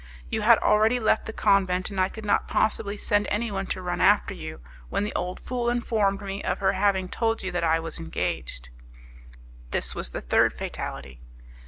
You 0.31 0.41
had 0.41 0.57
already 0.57 0.99
left 0.99 1.27
the 1.27 1.31
convent, 1.31 1.91
and 1.91 2.01
I 2.01 2.09
could 2.09 2.25
not 2.25 2.47
possibly 2.47 2.97
send 2.97 3.27
anyone 3.29 3.67
to 3.67 3.83
run 3.83 4.01
after 4.01 4.33
you, 4.33 4.59
when 4.89 5.03
the 5.03 5.13
old 5.13 5.39
fool 5.39 5.69
informed 5.69 6.21
me 6.23 6.41
of 6.43 6.57
her 6.57 6.71
having 6.71 7.07
told 7.07 7.43
you 7.43 7.51
that 7.51 7.63
I 7.63 7.79
was 7.79 7.99
engaged. 7.99 8.69
"This 9.69 9.93
was 9.93 10.09
the 10.09 10.19
third 10.19 10.53
fatality. 10.53 11.21